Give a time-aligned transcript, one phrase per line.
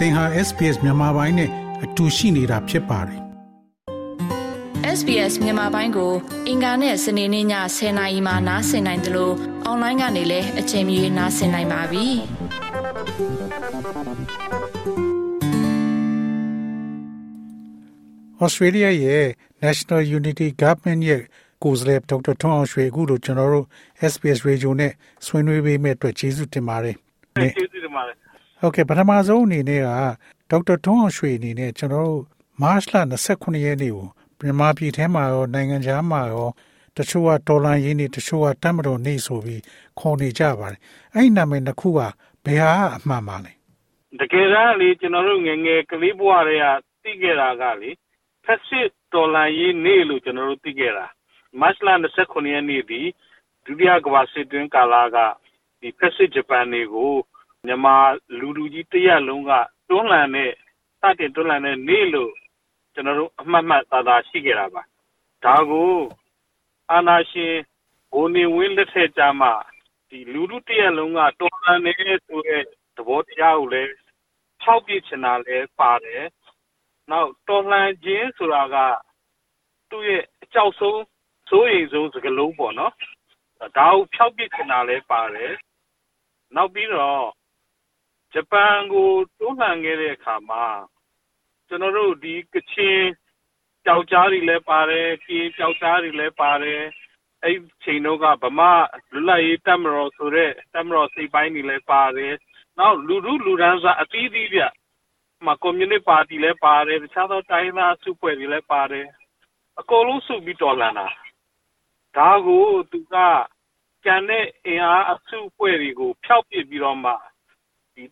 [0.00, 1.50] သင်ဟာ SPS မြန်မာပိုင်းနဲ့
[1.84, 3.20] အတူရှိနေတာဖြစ်ပါတယ်
[4.98, 6.12] SBS မြန်မာပိုင်းကို
[6.48, 7.46] အင်ကာနဲ့စနေနေ့ည
[7.76, 9.34] 10:00နာရီမှနားဆင်နိုင်တယ်လို့
[9.64, 12.06] အွန်လိုင်းကနေလည်းအချိန်မီနားဆင်နိုင်ပါပြီ။
[18.44, 19.26] Australia ရဲ့
[19.64, 21.22] National Unity Government ရဲ့
[21.64, 23.66] ကိုယ်စားလှယ်ဒေါက်တာထွန်းအောင်ရွှေအခုလိုကျွန်တော်တို့
[24.12, 24.92] SBS Radio နဲ့
[25.26, 26.96] ဆွေးနွေးပေးမဲ့အတွက်ကျေးဇူးတင်ပါတယ်။
[27.56, 28.16] ကျေးဇူးတင်ပါတယ်။
[28.60, 29.88] ဟုတ်ကဲ့ပထမဆုံးအနေနဲ့က
[30.50, 32.22] ဒေါက်တာထွန်းအောင်ရွှေအနေနဲ့ကျွန်တော်တို့
[32.60, 32.94] မတ်လ
[33.26, 34.06] 29ရက်နေ့ကို
[34.40, 36.48] မြန်မာပြည်ထဲမှာရောနိုင်ငံခြားမှာရော
[36.96, 39.62] တချို့ကဒေါ်လာရင်းနေတချို့ကတတ်မတော်နေဆိုပြီး
[39.98, 40.80] ခေါ်နေကြပါတယ်။
[41.14, 42.00] အဲ့ဒီနာမည်နှစ်ခုက
[42.44, 43.52] ဘယ်ဟာအမှန်ပါလဲ။
[44.20, 46.66] တကယ်တမ်းလေကျွန်တော်တို့ငငယ်ကလေးဘဝတွေက
[47.02, 47.90] သိခဲ့တာကလေ
[48.44, 51.06] ဖက်စစ်ဒေါ်လာရင်းနေလို့ကျွန်တော်တို့သိခဲ့တာ။
[51.60, 51.88] မတ်လ
[52.20, 53.00] 29ရက်နေ့ဒီ
[53.64, 55.16] ဒုတိယကမ္ဘာစစ်တွင်းကာလက
[55.80, 57.14] ဒီဖက်စစ်ဂျပန်တွေကို
[57.66, 57.96] မြန်မာ
[58.38, 59.52] လူလူကြီးတရက်လုံးက
[59.88, 60.52] တွန်းလှန်တဲ့
[61.00, 62.32] စတင်တွန်းလှန်တဲ့နေ့လို့
[62.94, 64.82] ကျွန်တော်တို့အမှတ်မှတ်သာသာရှိခဲ့တာပါ
[65.44, 65.94] ဒါကို
[66.90, 67.54] အာနာရှင်
[68.12, 69.52] ဘိုနေဝင်းလက်ထက်ကြမှာ
[70.08, 71.92] ဒီလူလူတရက်လုံးကတွန်းလှန်နေ
[72.26, 72.62] ဆိုတဲ့
[72.96, 73.92] သဘောတရားကိုလည်း
[74.62, 76.24] ဖောက်ပြချင်တာလည်းပါတယ်
[77.10, 78.76] နောက်တော်လှန်ခြင်းဆိုတာက
[79.90, 81.02] သူ့ရဲ့အကြောက်ဆုံး
[81.48, 82.94] စိုးရိမ်ဆုံးစကားလုံးပေါ့နော်
[83.76, 85.54] ဒါကိုဖျောက်ပစ်ချင်တာလည်းပါတယ်
[86.56, 87.26] နောက်ပြီးတော့
[88.32, 90.64] ဂျပန်ကိုတွန်းလှန်ခဲ့တဲ့အခါမှာ
[91.68, 93.00] ကျွန်တော်တို့ဒီကချင်
[93.84, 96.82] ကြောက်ကြားတွေလည်းပါတယ်ကင်းကြောက်ကြားတွေလည်းပါတယ်
[97.44, 98.72] အဲ့ချိန်တော့ကဗမာ
[99.12, 102.34] လူလိုက်ရေးတက်မတော်ဆိုတဲ့တက်မတော် စိတ်ပိုင်းတွေလည်းပါတယ်
[102.78, 104.60] နောက် လူလူလူရန်စာအသီးသီးပြ
[105.44, 109.06] မှာကွန်မြူနစ်ပါတီလည်းပါတယ် တခြားသော တိုင်းသားစုဖွဲ့တွေလည်းပါတယ်
[109.78, 111.08] အကုန်လုံးစုပြီး တော်လှန်တာ
[112.16, 113.16] ဒါကို သူက
[114.04, 117.18] ကျန်တဲ့အင်အားအစုအဖွဲ့တွေကို ဖျောက်ပစ်ပြီးတော့မှဒီ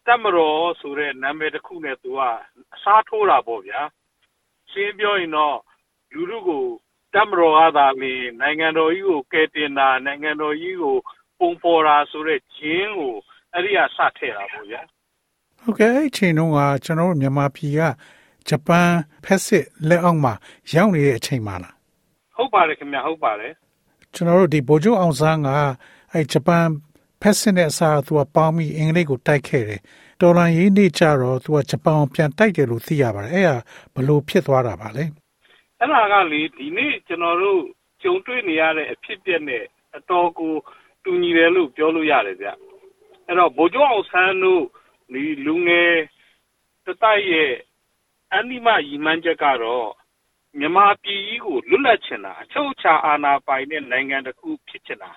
[0.07, 2.21] တပ်မတော်ဆိုတဲ့ နာမည်တစ်ခုနဲ့ သူက
[2.75, 3.81] အစားထိုးတာပေါ့ဗျာ
[4.70, 5.58] ရှင်းပြောရင်တော့
[6.13, 6.64] လူလူကို
[7.14, 10.97] တပ်မတော်ကသာလျှင် နိုင်ငံတော်ကြီးကို ကယ်တင်တာ နိုင်ငံတော်ကြီးကို
[11.39, 13.14] ပုံပေါ်တာဆိုတဲ့ ဂျင်းကို
[13.52, 14.80] အဲ့ဒီက စထည့်တာပေါ့ဗျာ
[15.61, 17.81] ဟုတ်ကဲ့ အဲ့ချိန်တုန်းက ကျွန်တော်တို့ မြန်မာပြည်က
[18.48, 18.91] ဂျပန်
[19.25, 20.33] ဖက်စစ်လက်အောက်မှာ
[20.75, 21.75] ရောက်နေတဲ့အချိန်မှာလား
[22.36, 23.52] ဟုတ်ပါတယ်ခင်ဗျ ဟုတ်ပါတယ်
[24.14, 25.48] ကျွန်တော်တို့ဒီဗိုလ်ချုပ်အောင်ဆန်းက
[26.13, 26.64] အဲဂျပန်
[27.23, 29.80] ဖက်စစ်နဲ့အစားသူကပေါင်းပြီးအင်္ဂလိပ်ကိုတိုက်ခဲ့တယ်
[30.20, 33.56] တော်လန်ရေးနေ့ကျတော့သူကဂျပန်ကိုပြန်တိုက်တယ်လို့သိရပါတယ်အဲ့ဒါ
[33.95, 35.05] ဘလို့ဖြစ်သွားတာပါလဲ
[35.78, 37.61] အဲ့ဒါကလေဒီနေ့ကျွန်တော်တို့
[38.02, 39.64] ကြုံတွေ့နေရတဲ့အဖြစ်အပျက်နဲ့
[39.96, 40.52] အတော်ကို
[41.05, 42.48] တူညီတယ်လို့ပြောလို့ရတယ်ဗျ
[43.27, 44.64] အဲ့တော့ဗိုလ်ချုပ်အောင်ဆန်းတို့
[45.12, 45.95] ဒီလူငယ်
[46.84, 47.52] တတိုက်ရဲ့
[48.34, 49.89] အနိမရီမှန်းချက်ကတော့
[50.58, 55.12] မြန်မာပြည်ကြီးကိုလွတ်လပ်ချင်တာအချုပ်အခြာအာဏာပိုင်တဲ့နိုင်ငံတစ်ခုဖြစ်ချင်တာ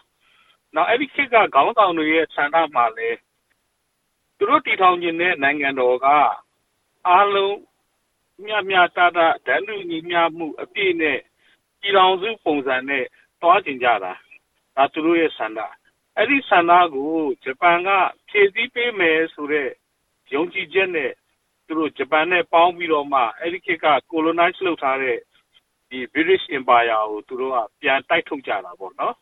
[0.76, 3.10] နောက် အဲ့ဒီခေတ်က ခေါင်းဆောင်တွေရဲ့ ဆန္ဒမှာလဲ
[4.38, 6.08] သူတို့ တည်ထောင်ခြင်းတဲ့ နိုင်ငံတော်က
[7.08, 7.58] အားလုံး
[8.46, 11.20] မြတ်မြတ်တာတာဒန်းလူညီမျှမှု အပြည့်နဲ့
[11.80, 13.06] ပြည်တော်စုပုံစံနဲ့
[13.42, 14.14] တွားကျင်ကြတာ
[14.76, 15.60] ဒါ သူတို့ရဲ့ဆန္ဒ
[16.16, 17.90] အဲ့ဒီဆန္ဒကို ဂျပန်က
[18.30, 19.70] ဖြည့်ဆည်းပေးမယ်ဆိုတဲ့
[20.34, 21.12] ယုံကြည်ချက်နဲ့
[21.66, 25.18] သူတို့ ဂျပန်နဲ့ပေါင်းပြီးတော့မှ အဲ့ဒီခေတ်က colonize လုပ်ထားတဲ့
[25.90, 29.16] ဒီ British Empire ကို သူတို့က ပြန်တိုက်ထုတ်ကြတာပေါ့နော်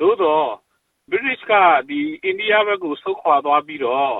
[0.00, 0.48] သို့တော့
[1.10, 1.52] British က
[1.88, 4.16] ဒီအိန္ဒိယဘက်ကို ဆုတ်ခွာသွားပြီးတော့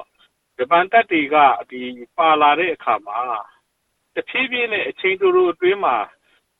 [0.56, 1.36] ဂျပန်တပ်တွေက
[1.70, 1.80] ဒီ
[2.16, 3.20] ပါလာတဲ့အခါမှာ
[4.14, 5.96] တဖြည်းဖြည်းနဲ့ အချိန်တိုတိုအတွင်းမှာ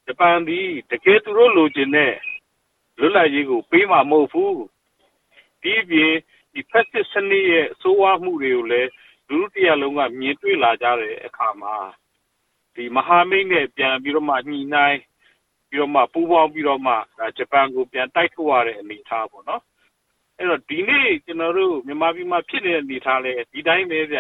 [0.07, 0.61] ဂျပန်ဒီ
[0.91, 2.15] တကယ်သူတို့လိုချင်တဲ့
[2.99, 4.61] လွတ်လပ်ရေးကို ပေးမှာမဟုတ်ဘူး
[5.63, 6.15] ဒီပြင်
[6.53, 8.91] ဒီဖက်စစ်စနစ်ရဲ့အဆိုးဝါးမှုတွေကိုလည်း
[9.29, 11.75] လူလူတရားလုံးက မြင်တွေ့လာကြတဲ့အခါမှာ
[12.75, 15.01] ဒီမဟာမိတ်နဲ့ ပြန်ပြီးတော့မှ ညှိနှိုင်း
[15.71, 19.63] ပြီးတော့မှပူးပေါင်းပြီးတော့မှဒါဂျပန်ကိုပြန်တိုက်ထုတ်ရတဲ့အနေအထားပေါ့နော်
[20.37, 24.19] အဲ့တော့ဒီနေ့ကျွန်တော်တို့မြန်မာပြည်မှာဖြစ်နေတဲ့အနေအထားလဲဒီတိုင်းပဲဗျ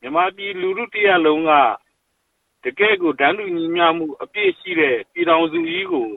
[0.00, 1.52] မြန်မာပြည်လူလူတရားလုံးက
[2.64, 6.08] တကယ်ကိုဒန်းလူညီမျှမှုအပြည့်ရှိတဲ့ပြည်တော်စုကြီးကို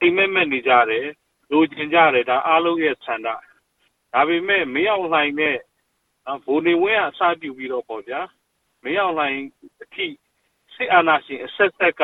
[0.00, 1.06] အိမ်မက်မက်နေကြတယ်
[1.50, 3.28] လိုချင်ကြတယ်ဒါအားလုံးရဲ့ဆန္ဒ
[4.12, 5.58] ဒါပေမဲ့မင်းအောင်လှိုင်နဲ့
[6.44, 8.20] ဘိုးနေဝင်းကအစပြုပြီးတော့ပေါ့ဗျာ
[8.82, 9.38] မင်းအောင်လှိုင်
[9.82, 10.06] အထိ
[10.74, 12.02] စစ်အာဏာရှင်အဆက်ဆက်က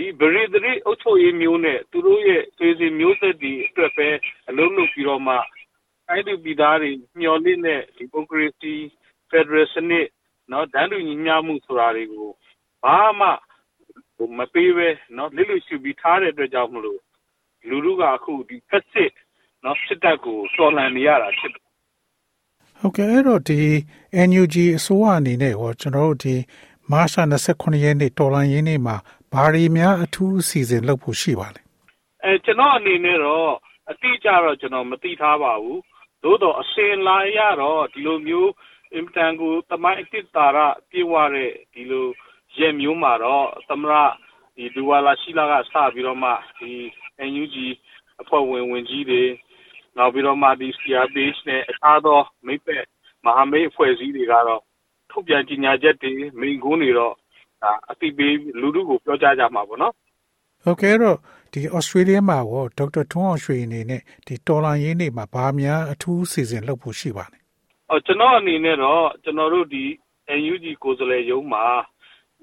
[0.00, 4.08] ဒီဗရိဒရီအုပ်ချုပ်ရေးမျိုးနဲ့သူတို့ရဲ့သေစီမျိုးဆက်တွေအတွက်ပဲ
[4.48, 5.34] အလုံးလုံးပြီးတော့မှ
[6.08, 8.72] အဲ့ဒီပြည်သားတွေမျှော်လင့်တဲ့ဒီမိုကရေစီ
[9.30, 10.06] ဖက်ဒရယ်စနစ်
[10.50, 12.30] နော်ဒန်းတူညီမျှမှုဆိုတာတွေကို
[12.84, 13.28] ဘာမှ
[14.38, 17.00] မပေးပဲနော်လစ်လို့ရှိပြီးထားတဲ့အတွက်ကြောင့်မလို့
[17.68, 19.12] လူလူကအခုဒီဖက်စစ်
[19.64, 21.62] နော်စစ်တပ်ကိုတော်လှန်နေရတာဖြစ်တယ်
[22.80, 23.60] ဟုတ်ကဲ့အဲ့တော့ဒီ
[24.28, 26.34] NUG အစိုးရအနေနဲ့ရောကျွန်တော်တို့ဒီ
[26.90, 27.14] မတ်လ
[27.50, 28.96] 29ရက်နေ့တော်လန်ရင်းနေ့မှာ
[29.34, 31.60] ဘာတွေများအထူးအစီအစဉ်လုပ်ဖို့ရှိပါလဲ
[32.24, 33.50] အဲကျွန်တော်အနေနဲ့တော့
[33.90, 35.80] အတိအကျတော့ကျွန်တော်မသိထားပါဘူး
[36.22, 38.52] သို့တော့အစင်လာရတော့ဒီလိုမျိုး
[38.94, 40.58] အင်တန်ကိုတမိုင်းအစ်တာရ
[40.90, 42.06] ပြေဝတဲ့ဒီလို
[42.58, 43.94] ရဲ့မျိုးမှာတော့သမရ
[44.56, 46.72] ဒီဒူဝါလာရှိလာကစပြီးတော့မှဒီ
[47.30, 47.56] NUG
[48.20, 49.22] အဖွဲ့ဝင်ဝင်ကြီးတွေ
[49.96, 52.84] နောက်ပြီးတော့မှဒီ CRPH နဲ့အခြားသောမိတ်ပတ်
[53.24, 54.62] မဟာမိတ်အဖွဲ့အစည်းတွေကတော့
[55.10, 57.19] ထုတ်ပြန်ကြေညာချက်တွေမိန့်ခွန်းတွေတော့ဒါ
[57.90, 59.94] အတိပေးလူလူကိုပြောကြားကြမှာပေါ့နော်
[60.64, 61.16] ဟုတ်ကဲ့တော့
[61.52, 67.38] ဒီဩစတြေးလျမှာရောဒေါက်တာထွန်းအောင်ရွှေအနေနဲ့ဒီတော်လန်ရင်းနေမှာဘာများအထူးစီစဉ်လုပ်ဖို့ရှိပါလဲ။
[67.90, 69.84] အော်ကျွန်တော်အနေနဲ့တော့ကျွန်တော်တို့ဒီ
[70.40, 71.64] NUG ကိုယ်စားလှယ်ရုံးမှာ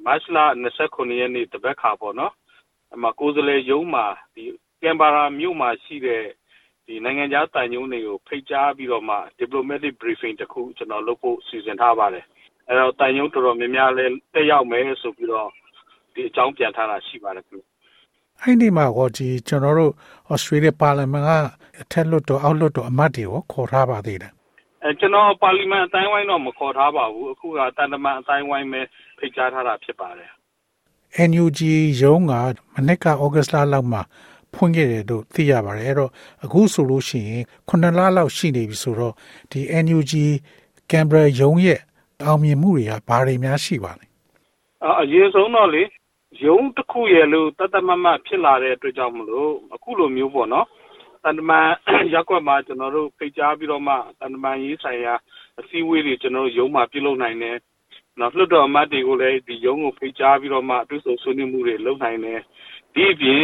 [0.05, 0.37] မတ်လ
[0.77, 2.33] 29ရက်နေ့တပတ်ခါပေါ့နော်။
[2.93, 4.05] အမကိုယ်စားလှယ်ရုံးမှာ
[4.35, 4.43] ဒီ
[4.81, 6.23] ကင်ဘာရာမြို့မှာရှိတဲ့
[6.85, 12.25] ဒီနိုင်ငံခြားတိုင်ယုံတွေကိုဖိတ်ကြားပြီးတော့မှ diplomatic briefing တခုကျွန်တော်လုပ်ဖို့စီစဉ်ထားပါတယ်။
[12.69, 15.49] အဲတော့တိုင်ယုံတော်တော်များများလည်းတက်ရောက်မယ်ဆိုပြီးတော့
[16.13, 17.63] ဒီအကြောင်းပြန်ထားတာရှိပါတယ်ခင်ဗျ။
[18.41, 19.93] အဲ့ဒီမှာတော့ဒီကျွန်တော်တို့
[20.33, 21.31] Australia Parliament က
[21.81, 24.31] အထက်လွှတ်တော်အောက်လွှတ်တော်အမတ်တွေကိုခေါ်ထားပါသေးတယ်။
[24.83, 28.81] အဲကျွန်တော်ပါလီမန်အတိုင်းဝိုင်းတော့မခေါ်ထားပါဘူး။အခုကတန်တမန်အတိုင်းဝိုင်းပဲ
[29.17, 30.31] ဖိတ်ကြားထားတာဖြစ်ပါတယ်။
[31.29, 31.59] NUG
[32.01, 32.33] ရုံးက
[32.73, 34.01] မနေ့ကဩဂတ်လလောက်မှာ
[34.53, 36.11] ဖွင့်ခဲ့တယ်လို့သိရပါတယ်အဲ့တော့
[36.43, 39.13] အခုဆိုလို့ရှိရင်9လလောက်ရှိနေပြီဆိုတော့
[39.51, 40.13] ဒီ NUG
[40.91, 41.79] ကင်ဘရာရုံးရဲ့
[42.23, 44.05] အောင်မြင်မှုတွေကဘာတွေများရှိပါလဲ
[45.01, 45.83] အရင်ဆုံးတော့လေ
[46.45, 50.67] ရုံးတစ်ခုရဲ့လို့တသက်မမဖြစ်လာတဲ့အတွက်ကြောင့်မလို့အခုလိုမျိုးပေါ့နော်
[51.23, 51.67] တန်တမန်
[52.13, 55.13] ရက်ွက်မှာကျွန်တော်တို့ဖိတ်ကြားပြီးတော့မှတန်တမန်ရေးဆိုင်ရာ
[55.59, 57.57] အစည်းအဝေးတွေကျွန်တော်တို့ရုံးမှာပြုလုပ်နိုင်တယ်
[58.19, 62.41] နောက်လွှတ်တော်အမတ်တွေကိုလည်းဒီရုံးကိုဖိတ်ကြားပြီးတော့မှအတူဆုံဆွေးနွေးမှုတွေလုပ်နိုင်တယ်
[62.93, 63.43] ဒီအပြင်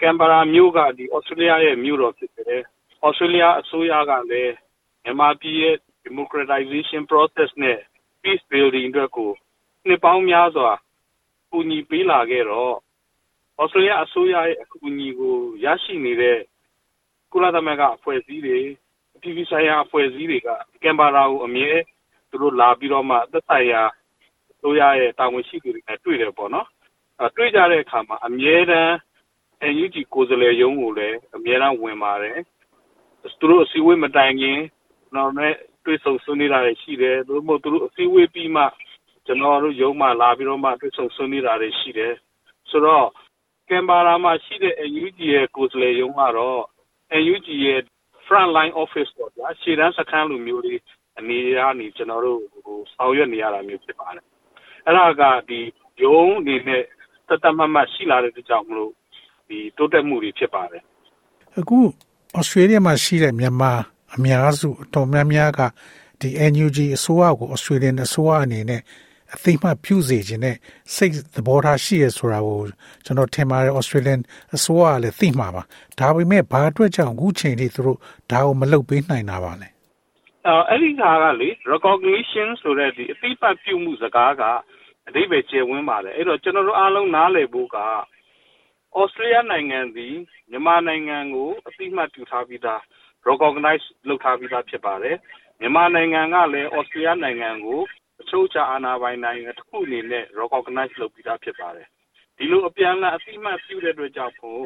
[0.00, 2.62] ကင်ဘာရာမြို့ကဒီဩစတြေးလျရဲ့မြို့တော်ဖြစ်တယ်
[3.06, 4.54] ဩစတြေးလျအစိုးရကလည်း
[5.04, 5.76] မြန်မာပြည်ရဲ့
[6.06, 7.78] democratization process နဲ့
[8.26, 9.30] peace building အတွက်ကို
[9.86, 10.70] နှစ်ပေါင်းများစွာ
[11.50, 12.74] ကူညီပေးလာခဲ့တော့
[13.60, 15.34] ဩစတြေးလျအစိုးရရဲ့အကူအညီကို
[15.64, 16.38] ရရှိနေတဲ့
[17.32, 18.58] ကုလသမဂ္ဂအဖွဲ့အစည်းတွေ
[19.14, 20.48] အပြည်ပြည်ဆိုင်ရာအဖွဲ့အစည်းတွေက
[20.82, 21.72] ကင်ဘာရာကိုအမြဲ
[22.30, 23.82] သူတို့လာပြီးတော့မှသက်ဆိုင်ရာ
[24.52, 26.66] အစိုးရရဲ့တာဝန်ရှိသူတွေနဲ့တွေ့တယ်ပေါ့နော်
[27.20, 28.92] အဲတွေ့ကြတဲ့အခါမှာအမြဲတမ်း
[29.72, 32.38] NUG ကိုယ်စားလှယ်ရုံးကိုလည်းအမြဲတမ်းဝင်ပါတယ်
[33.38, 34.58] သူတို့အစည်းအဝေးမတိုင်ခင်
[35.00, 35.54] ကျွန်တော်နဲ့
[35.86, 38.64] တွေ့ဆုံဆွေးနွေးတာတွေရှိတယ်သူတို့သူတို့အစည်းအဝေးပြီးမှ
[39.26, 42.12] ကျွန်တော်တို့ရုံးမှာလာပြီးတော့မှတွေ့ဆုံဆွေးနွေးတာတွေရှိတယ်
[42.70, 43.06] ဆိုတော့
[43.68, 46.62] ကင်ဘာရာမှာရှိတဲ့ NUG ရဲ့ကိုယ်စားလှယ်ရုံးကတော့
[47.22, 47.80] NUG ရဲ့
[48.26, 50.80] front line office ပေါ့ဗျာရှေ့တန်းစခန်းလိုမျိုးလေး
[51.18, 54.24] အနေနဲ့နေကျွန်တော်တို့ဟိုဆောင်ရွက်နေရတာမျိုးဖြစ်ပါတယ်
[54.86, 55.60] အဲ့ဒါကဒီ
[56.04, 56.82] ရုံးအနေနဲ့
[57.28, 58.92] တသက်မမရှိလာတဲ့ကြောင့်မလို့
[59.48, 60.82] ဒီတိုးတက်မှုတွေဖြစ်ပါတယ်
[61.58, 61.78] အခု
[62.36, 63.72] ဩစတြေးလျမှာရှိတဲ့မြန်မာ
[64.16, 65.60] အများစုအတော်များများက
[66.20, 68.82] ဒီ NUG အစိုးရကိုဩစတြေးလျအစိုးရအနေနဲ့
[69.34, 70.56] အသိမှပြုစေခြင်းနဲ့
[70.94, 72.60] စိတ်သဘောထားရှိရဆိုတာကို
[73.04, 74.20] ကျွန်တော်ထင်ပါတယ် Australian
[74.56, 75.62] အစိုးရကလည်းသိမှာပါ
[75.98, 77.98] ဒါပေမဲ့ဘာအတွက်ကြောင့်အခုချိန်ထိသူတို့
[78.30, 79.68] ဒါကိုမလုပ်ပေးနိုင်တာပါလဲ
[80.46, 81.02] အဲအဲ့ဒီက
[81.40, 84.42] လေ recognition ဆိုတဲ့ဒီအသိမှတ်ပြုမှုစကားက
[85.08, 87.78] အဓိပ္ပာယ်ကျယ်ဝန်းပါတယ်အဲ့တော့ကျွန်တော်တို့အားလုံးနားလည်ဖို့က
[88.96, 90.14] ဩစတြေးလျနိုင်ငံသည်
[90.50, 92.82] မြန်မာနိုင်ငံကိုအသိအမှတ်ပြုထားပြီးသား
[93.28, 95.16] recognize လုပ်ထားပြီးသားဖြစ်ပါတယ်
[95.60, 97.80] မြန်မာနိုင်ငံကလည်းဩစတြေးလျနိုင်ငံကို
[98.20, 101.86] အချုပ်အခြာအာဏာပိုင်နိုင်ငံတစ်ခုအနေနဲ့ recognize လုပ်ပြီးသားဖြစ်ပါတယ်
[102.36, 104.64] ဒီလိုအပြန်အလှန်အသိအမှတ်ပြုတဲ့အတွက်ကြောင့်ဖို့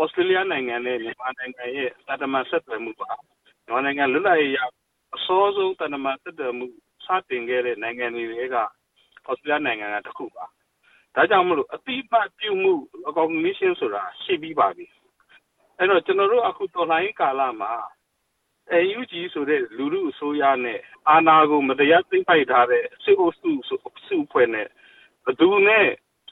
[0.00, 3.10] ဩစတြေးလျနိုင်ငံနဲ့ မြန်မာနိုင်ငံရဲ့တန်တမာဆက်သွယ်မှုပါ
[3.64, 4.58] မြန်မာနိုင်ငံလွတ်လပ်ရေး
[5.14, 6.66] အစောဆုံးတန်တမာဆက်သွယ်မှု
[7.04, 8.56] စတင်ခဲ့တဲ့နိုင်ငံတွေက
[9.26, 10.44] ဩစတြေးလျနိုင်ငံကတစ်ခုပါ
[11.14, 12.72] ဒါကြောင့်မလို့အတိအမှတ်ပြုမှု
[13.06, 14.86] recognition ဆိုတာ ရှိပြီးပါပြီ
[15.78, 17.72] အဲ့တော့ ကျွန်တော်တို့ အခု တော်လှန်ရေးကာလမှာ
[18.72, 23.50] AUG ဆိုတဲ့ လူလူအစိုးရနဲ့ အာဏာကို မတရားသိမ်းပိုက်ထားတဲ့ စစ်အုပ်စု
[24.08, 24.68] စုဖွဲ့နဲ့
[25.26, 25.86] ဘသူနဲ့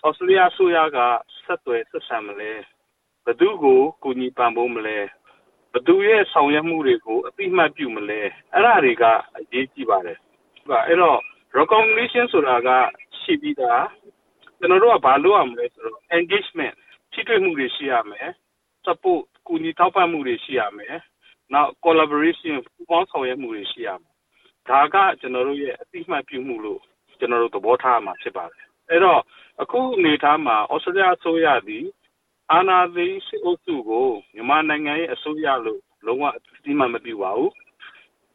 [0.07, 0.99] ဩစတြေးလျဆိုရက
[1.45, 2.53] ဆက်သွယ်ဆက်ဆံမလဲ
[3.27, 4.99] ဘသူကို ကူညီပံ့ပိုးမလဲ
[5.73, 8.21] ဘသူရဲ့ ဆောင်ရွက်မှုတွေကိုအတိအမှတ်ပြုမလဲ
[8.53, 9.05] အဲ့ဒါတွေက
[9.37, 10.19] အရေးကြီးပါတယ်
[10.89, 11.21] အဲ့တော့
[11.59, 12.69] recognition ဆိုတာက
[13.21, 13.87] ရှိပြီးသား
[14.59, 16.77] ကျွန်တော်တို့က ဘာလုပ်ရမလဲဆိုတော့ engagement
[17.13, 18.29] ထိတွေ့မှုတွေ ရှိရမယ်
[18.87, 20.97] support ကူညီထောက်ပံ့မှုတွေရှိရမယ်
[21.53, 24.15] နောက် collaboration ပူးပေါင်းဆောင်ရွက်မှုတွေရှိရမယ်
[24.69, 26.81] ဒါက ကျွန်တော်တို့ရဲ့ အသိမှတ်ပြုမှုလို့
[27.19, 29.21] ကျွန်တော်တို့ သဘောထားမှာဖြစ်ပါတယ် အဲ့တော့
[29.63, 31.87] အခုအနေထားမှာဩစတြေးလျအစိုးရသည်
[32.53, 37.53] အာဏာသိမ်းစစ်အုပ်စုကို မြန်မာနိုင်ငံရဲ့အစိုးရလို့ လုံးဝအသိမှတ်မပြုပါဘူး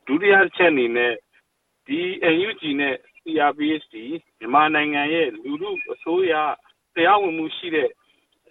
[0.06, 1.14] ဒုတိယချက်အနေနဲ့
[1.88, 2.00] ဒီ
[2.36, 3.86] NUG နဲ့ CRPH
[4.40, 6.34] မြန်မာနိုင်ငံရဲ့ လူလူအစိုးရ
[6.96, 7.90] တရားဝင်မှုရှိတဲ့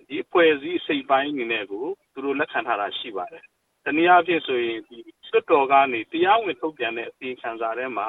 [0.07, 3.45] ဒီအဖွဲ့အစည်းစိတ်ပိုင်းအနေနဲ့ကို သူတို့လက်ခံထားတာရှိပါတယ်။
[3.85, 4.99] တနည်းအားဖြင့်ဆိုရင်ဒီ
[5.29, 8.09] စွတ်တော်ကနေတရားဝင်ထုတ်ပြန်တဲ့အစီခံစာထဲမှာ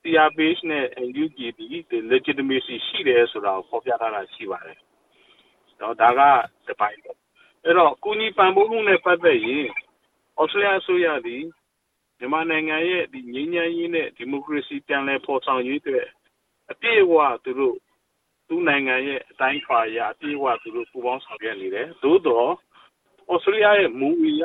[0.00, 1.66] CRPH နဲ့ NUG ဒီ
[2.12, 4.78] legitimacy ရှိတယ်ဆိုတာကိုဖော်ပြထားတာရှိပါတယ်။
[5.80, 6.20] တော့ဒါက
[6.68, 7.18] တပိုင်းပေါ့။
[7.64, 9.66] အဲ့တော့ကုညီပံ့ပိုးမှုနဲ့ပတ်သက်ရင်
[10.40, 11.44] ဩစတြေးလျအစိုးရသည်
[12.18, 16.06] မြန်မာနိုင်ငံရဲ့ဒီငြိမ်းချမ်းရေးနဲ့ဒီမိုကရေစီပြန်လည်ဖော်ဆောင်ရေးအတွက်
[16.70, 17.76] အပြည့်အဝသူတို့
[18.48, 22.50] သူ့နိုင်ငံရဲ့အတိုင်းအတာအရအပြည့်အဝသူတို့ပူးပေါင်းဆောင်ရွက်နေတယ်သို့တော့
[23.32, 24.44] ဩစတြေးလျရဲ့မူဝီက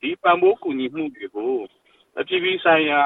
[0.00, 1.54] ဒီပံ့ပိုးကူညီမှုတွေကို
[2.18, 3.00] အပြည်ပြည်ဆိုင်ရာ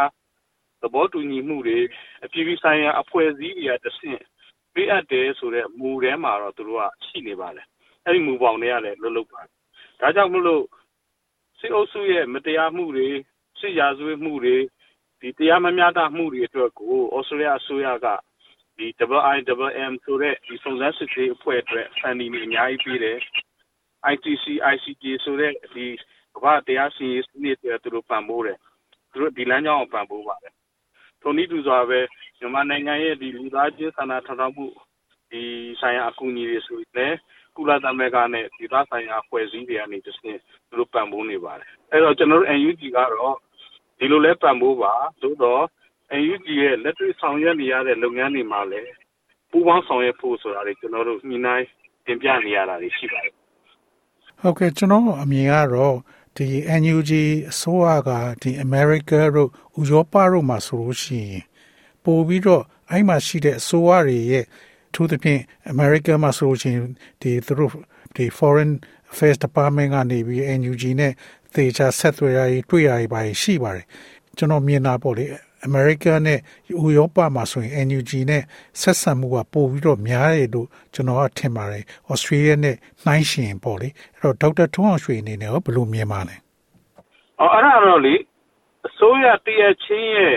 [0.82, 1.78] သဘောတူညီမှုတွေ
[2.24, 4.20] အပြည်ပြည်ဆိုင်ရာအဖွဲ့အစည်းတွေကတဆင့်
[4.74, 7.66] ပေးအပ်တယ်ဆိုတဲ့မူထဲမှာတော့သူတို့ကရှိနေပါတယ်
[8.04, 9.50] အဲ့ဒီမူပေါင်းတွေကလည်းလွတ်လွတ်ပါတယ်
[10.00, 10.64] ဒါကြောင့်မလို့
[11.58, 13.08] စစ်အုပ်စုရဲ့မတရားမှုတွေ
[13.60, 14.56] စစ်ရာဇဝတ်မှုတွေ
[15.20, 18.06] ဒီတရားမမျှတမှုတွေအတွက်ကိုဩစတြေးလျအစိုးရက
[18.78, 18.86] ဒီ
[19.34, 23.18] IIMM ဆိုတဲ့ဒီစုံစမ်းစစ်ဆေးအဖွဲ့အတွက်ဖန်တီးနေအများကြီးပြီးတယ်
[24.12, 24.44] ITC
[24.74, 25.86] ICJ ဆိုတဲ့ဒီ
[26.34, 28.58] ကမ္ဘာတရားစီရင်စနစ်တွေသူတို့ပံ့ပိုးတယ်
[29.10, 30.54] သူတို့ဒီလမ်းကြောင်းကိုပံ့ပိုးပါတယ်
[31.22, 32.00] ထိုနည်းတူစွာပဲ
[32.38, 34.66] မြန်မာနိုင်ငံရဲ့ဒီလူသားချင်းစာနာထောက်ထားမှု
[35.30, 35.42] ဒီ
[35.80, 37.14] ဆိုင်ရာအကူအညီတွေဆိုရင်
[37.56, 43.36] ကုလသမဂ္ဂနဲ့ဒီသားဆိုင်ရာဖွဲ့စည်းတွေကနေတစ်ဆင့်သူတို့ပံ့ပိုးနေပါတယ်အဲ့တော့ကျွန်တော်တို့ NUG ကတော့
[43.98, 45.62] ဒီလိုလဲပံ့ပိုးပါသို့တော့
[46.20, 48.92] NUG ရဲ့လက်တွေ့ဆောင်ရွက်နေရတဲ့လုပ်ငန်းတွေမှာလည်း
[49.50, 51.66] ပူးပေါင်းဆောင်ရွက်ဖို့ဆိုတာတွေကျွန်တော်တို့ညှိနှိုင်း
[52.06, 53.41] တင်ပြနေရတာတွေရှိပါတယ်
[54.44, 55.96] ဟုတ်ကဲ့ကျွန်တော်အမြင်ကတော့
[56.36, 56.46] ဒီ
[56.80, 57.10] NUG
[57.50, 58.10] အစိုးရက
[58.42, 61.44] ဒီ America တို့ဥရောပတို့မှာဆိုလို့ရှိရင်
[62.04, 64.44] ပို့ပြီးတော့အဲ့မှာရှိတဲ့အစိုးရတွေရဲ့
[64.94, 65.40] ထို့သဖြင့်
[65.72, 66.86] America မှာဆိုလို့ရှိရင်
[67.22, 67.72] ဒီသူတို့
[68.16, 68.72] ဒီ Foreign
[69.12, 71.12] Affairs Department ကနေပြီး NUG နဲ့
[71.54, 73.86] သေချာဆက်သွယ်ရည်တွေ့ရည်ပါရှိပါတယ်
[74.36, 75.24] ကျွန်တော်မြင်တာပေါ့လေ
[75.68, 76.38] America နဲ့
[76.84, 78.42] ဥရောပမှာဆိုရင် NUG နဲ့
[78.80, 83.88] ဆက်ဆံမှုကပိုပြီးတော့များတယ်လို့ကျွန်တော်ကထင်ပါတယ်။ Australia နဲ့နှိုင်းယှဉ်ပေါ့လေ။
[84.18, 86.36] အဲ့တော့ဒေါက်တာထွန်းအောင်ရွှေအနေနဲ့ရောဘယ်လိုမြင်ပါလဲ။
[87.40, 88.14] အော်အဲ့ဒါတော့လေ
[88.86, 90.36] အစိုးရတရချင်းရဲ့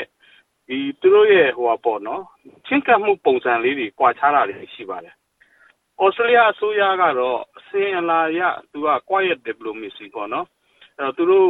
[0.68, 2.24] ဒီသူတို့ရဲ့ဟိုပါပေါ့နော်
[2.66, 5.16] ချင်းကပ်မှုပုံစံလေးတွေကွာခြားတာတွေရှိပါတယ်။
[6.02, 8.42] ဩစတြေးလျအစိုးရကတော့အစင်အလာရ
[8.72, 10.46] သူက quiet diplomacy ပေါ့နော်။
[11.00, 11.50] အဲ့တော့သူတို့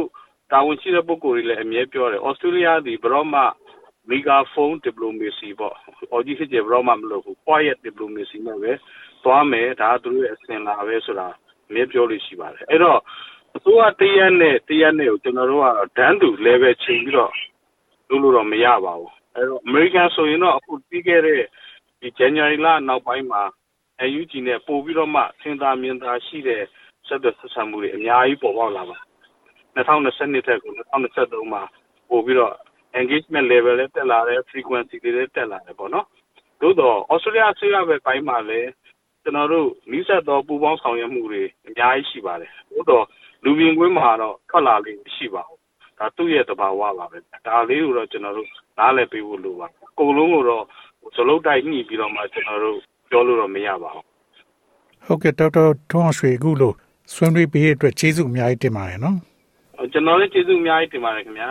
[0.52, 3.42] တာဝန်ရှိတဲ့ပုဂ္ဂိုလ်တွေလည်းအမြဲပြောတယ်။ဩစတြေးလျဒီဘရော့မှ
[4.10, 5.74] megaphone diplomacy ပေါ့။
[6.12, 8.72] အော်ကြီးဖြစ်ကြဘရော့မှမလုပ်ဘူး quiet diplomacy နဲ့ပဲ
[9.24, 11.28] သွားမယ်ဒါကသူတို့ရဲ့အစဉ်လာပဲဆိုတာ
[11.68, 13.00] အမြဲပြောလို့ရှိပါတယ်။အဲ့တော့
[13.56, 17.34] အစိုးရတရက်နဲ့တရက်နဲ့ကိုကျွန်တော်တို့ကဒန်းတူ level ချိန်ပြီးတော့
[18.08, 21.40] လုပ်လို့တော့မရပါဘူး။အဲ့တော့ American ဆိုရင်တော့အခုပြီးခဲ့တဲ့
[22.00, 23.42] ဒီ January လနောက်ပိုင်းမှာ
[24.18, 26.62] UNG နဲ့ပို့ပြီးတော့မှစင်သာမြင်သာရှိတဲ့
[27.06, 28.98] ဆက်သွယ်ဆက်ဆံမှုတွေအများကြီးပေါ်ပေါက်လာပါ
[29.76, 31.62] 2022ထက်ကို2023မှာ
[32.08, 32.54] ပို့ပြီးတော့
[33.00, 36.06] engagement level လည်းတက်လာတယ် frequency တွေလည်းတက်လာတယ်ပေါ့နော်
[36.60, 38.70] သို့တော့ Australia ဆွေးရပဲပိုင်းမှာလည်း
[39.22, 43.04] ကျွန်တော်တို့နီးစပ်သောပူပေါင်းဆောင်ရွက်မှုတွေအများကြီးရှိပါတယ်သို့တော့
[43.44, 45.60] လူပြင်ကွင်းမှာတော့ထွက်လာလိမ့်မရှိပါဘူး
[45.98, 48.48] ဒါသူ့ရဲ့သဘာဝပါပဲဒါလေးကိုတော့ကျွန်တော်တို့
[48.78, 50.64] နားလည်ပေးဖို့လိုပါအကုန်လုံးကိုတော့
[51.16, 52.78] ဇလုံးတိုက်ညှိပြီးတော့မှကျွန်တော်တို့
[53.10, 54.04] ပြောလို့တော့မရပါဘူး
[55.06, 56.74] ဟုတ်ကဲ့ဒေါက်တာထွန်းရွှေအခုလို့
[57.14, 59.16] ဆွေးနွေးပေးတဲ့အတွက်ကျေးဇူးအများကြီးတင်ပါတယ်နော်
[59.92, 61.50] ကျွန်တော်လည်းကျေးဇူးအများကြီးတင်ပါတယ်ခင်ဗျာ